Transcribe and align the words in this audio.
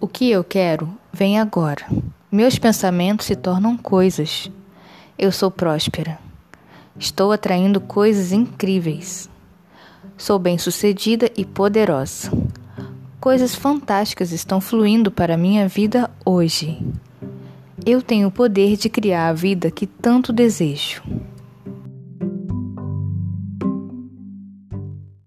O 0.00 0.06
que 0.06 0.30
eu 0.30 0.44
quero 0.44 0.88
vem 1.12 1.40
agora. 1.40 1.84
Meus 2.30 2.56
pensamentos 2.56 3.26
se 3.26 3.34
tornam 3.34 3.76
coisas. 3.76 4.48
Eu 5.18 5.32
sou 5.32 5.50
próspera. 5.50 6.20
Estou 6.96 7.32
atraindo 7.32 7.80
coisas 7.80 8.30
incríveis. 8.30 9.28
Sou 10.16 10.38
bem-sucedida 10.38 11.28
e 11.36 11.44
poderosa. 11.44 12.30
Coisas 13.18 13.56
fantásticas 13.56 14.30
estão 14.30 14.60
fluindo 14.60 15.10
para 15.10 15.36
minha 15.36 15.66
vida 15.66 16.08
hoje. 16.24 16.78
Eu 17.84 18.00
tenho 18.00 18.28
o 18.28 18.32
poder 18.32 18.76
de 18.76 18.88
criar 18.88 19.28
a 19.28 19.32
vida 19.32 19.68
que 19.68 19.84
tanto 19.84 20.32
desejo. 20.32 21.02